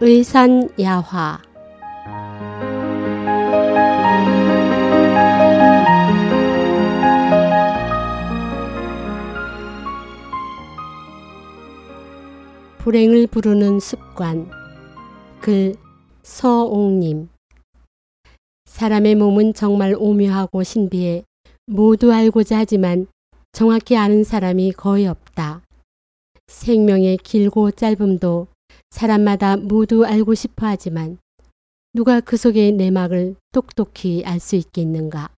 [0.00, 1.40] 의산야화.
[12.78, 14.48] 불행을 부르는 습관.
[15.40, 15.74] 글
[16.22, 17.28] 서옥님.
[18.66, 21.24] 사람의 몸은 정말 오묘하고 신비해
[21.66, 23.08] 모두 알고자 하지만
[23.50, 25.62] 정확히 아는 사람이 거의 없다.
[26.46, 28.46] 생명의 길고 짧음도
[28.90, 31.18] 사람마다 모두 알고 싶어 하지만
[31.92, 35.30] 누가 그 속의 내막을 똑똑히 알 수 있겠는가?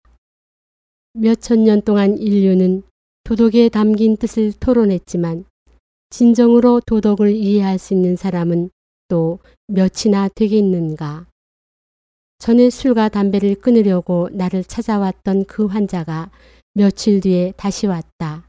[1.15, 2.83] 몇천 년 동안 인류는
[3.25, 5.45] 도덕에 담긴 뜻을 토론했지만
[6.11, 8.71] 진정으로 도덕을 이해할 수 있는 사람은
[9.09, 11.27] 또 몇이나 되겠는가?
[12.39, 16.31] 전에 술과 담배를 끊으려고 나를 찾아왔던 그 환자가
[16.73, 18.49] 며칠 뒤에 다시 왔다.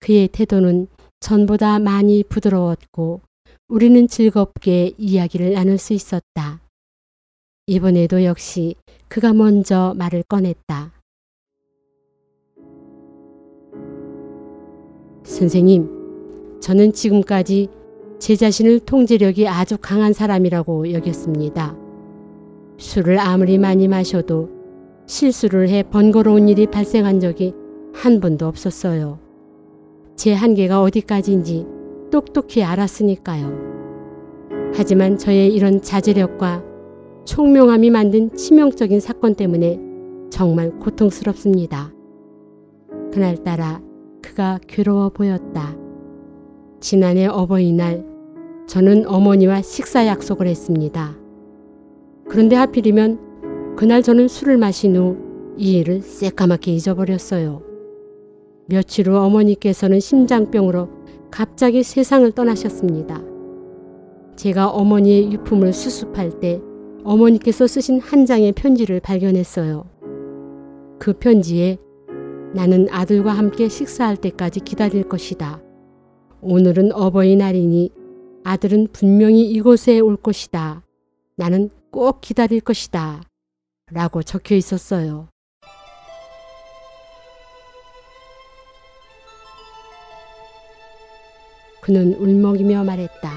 [0.00, 0.86] 그의 태도는
[1.20, 3.20] 전보다 많이 부드러웠고
[3.68, 6.60] 우리는 즐겁게 이야기를 나눌 수 있었다.
[7.66, 8.76] 이번에도 역시
[9.08, 10.92] 그가 먼저 말을 꺼냈다.
[15.24, 17.68] 선생님, 저는 지금까지
[18.20, 21.76] 제 자신을 통제력이 아주 강한 사람이라고 여겼습니다.
[22.78, 24.48] 술을 아무리 많이 마셔도
[25.06, 27.52] 실수를 해 번거로운 일이 발생한 적이
[27.92, 29.18] 한 번도 없었어요.
[30.14, 31.75] 제 한계가 어디까지인지
[32.10, 33.76] 똑똑히 알았으니까요.
[34.74, 36.62] 하지만 저의 이런 자제력과
[37.24, 39.80] 총명함이 만든 치명적인 사건 때문에
[40.30, 41.92] 정말 고통스럽습니다.
[43.12, 43.80] 그날따라
[44.22, 45.76] 그가 괴로워 보였다.
[46.80, 48.04] 지난해 어버이날
[48.66, 51.16] 저는 어머니와 식사 약속을 했습니다.
[52.28, 55.26] 그런데 하필이면 그날 저는 술을 마신 후
[55.58, 57.65] 이 일을 새까맣게 잊어버렸어요.
[58.66, 60.88] 며칠 후 어머니께서는 심장병으로
[61.30, 63.22] 갑자기 세상을 떠나셨습니다.
[64.36, 66.60] 제가 어머니의 유품을 수습할 때
[67.04, 69.84] 어머니께서 쓰신 한 장의 편지를 발견했어요.
[70.98, 71.78] 그 편지에
[72.54, 75.62] 나는 아들과 함께 식사할 때까지 기다릴 것이다.
[76.40, 77.90] 오늘은 어버이날이니
[78.44, 80.82] 아들은 분명히 이곳에 올 것이다.
[81.36, 83.22] 나는 꼭 기다릴 것이다.
[83.92, 85.28] 라고 적혀 있었어요.
[91.86, 93.30] 그는 울먹이며 말했다.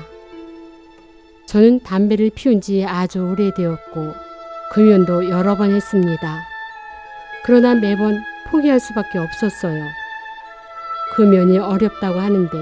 [1.45, 4.13] 저는 담배를 피운 지 아주 오래되었고
[4.71, 6.41] 금연도 여러 번 했습니다.
[7.45, 9.83] 그러나 매번 포기할 수밖에 없었어요.
[11.15, 12.57] 금연이 어렵다고 하는데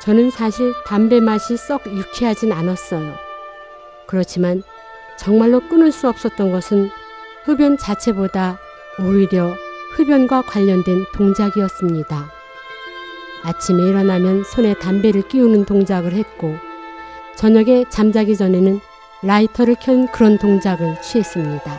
[0.00, 3.14] 저는 사실 담배 맛이 썩 유쾌하진 않았어요.
[4.06, 4.62] 그렇지만
[5.18, 6.88] 정말로 끊을 수 없었던 것은
[7.44, 8.58] 흡연 자체보다
[8.98, 9.54] 오히려
[9.94, 12.37] 흡연과 관련된 동작이었습니다.
[13.44, 16.56] 아침에 일어나면 손에 담배를 끼우는 동작을 했고
[17.36, 18.80] 저녁에 잠자기 전에는
[19.22, 21.78] 라이터를 켠 그런 동작을 취했습니다.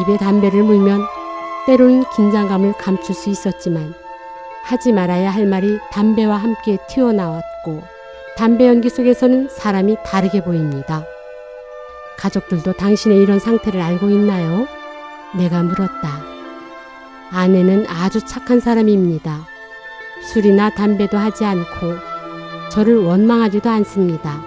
[0.00, 1.02] 입에 담배를 물면
[1.66, 3.94] 때로는 긴장감을 감출 수 있었지만
[4.64, 7.82] 하지 말아야 할 말이 담배와 함께 튀어나왔고
[8.36, 11.04] 담배 연기 속에서는 사람이 다르게 보입니다.
[12.18, 14.66] 가족들도 당신의 이런 상태를 알고 있나요?
[15.36, 16.22] 내가 물었다.
[17.30, 19.51] 아내는 아주 착한 사람입니다.
[20.22, 21.94] 술이나 담배도 하지 않고
[22.70, 24.42] 저를 원망하지도 않습니다.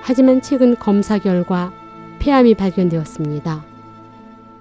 [0.00, 1.72] 하지만 최근 검사 결과
[2.18, 3.64] 폐암이 발견되었습니다.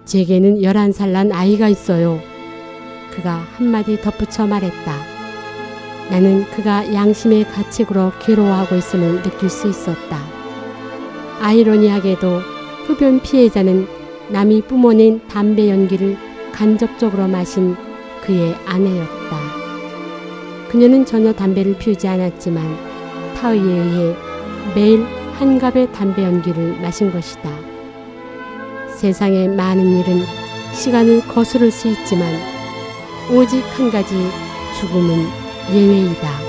[0.05, 2.19] 제게는 11살 난 아이가 있어요.
[3.11, 4.93] 그가 한마디 덧붙여 말했다.
[6.09, 10.19] 나는 그가 양심의 가책으로 괴로워하고 있음을 느낄 수 있었다.
[11.41, 12.39] 아이러니하게도
[12.85, 13.87] 흡연 피해자는
[14.29, 16.17] 남이 뿜어낸 담배 연기를
[16.51, 17.75] 간접적으로 마신
[18.23, 19.40] 그의 아내였다.
[20.71, 22.63] 그녀는 전혀 담배를 피우지 않았지만
[23.35, 24.15] 타의에 의해
[24.73, 27.49] 매일 한 갑의 담배 연기를 마신 것이다.
[28.97, 30.21] 세상의 많은 일은
[30.73, 32.25] 시간을 거스를 수 있지만
[33.33, 34.15] 오직 한 가지
[34.79, 35.25] 죽음은
[35.73, 36.40] 예외이다.